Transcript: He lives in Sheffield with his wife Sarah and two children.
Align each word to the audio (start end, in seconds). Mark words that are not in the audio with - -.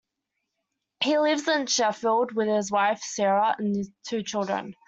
He 1.03 1.15
lives 1.19 1.47
in 1.47 1.67
Sheffield 1.67 2.31
with 2.31 2.47
his 2.47 2.71
wife 2.71 3.03
Sarah 3.03 3.55
and 3.59 3.85
two 4.03 4.23
children. 4.23 4.75